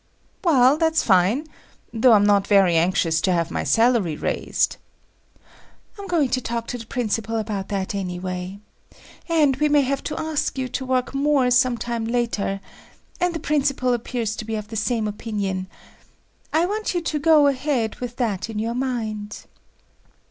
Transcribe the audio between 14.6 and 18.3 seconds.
the same opinion……. I want you to go[I] ahead with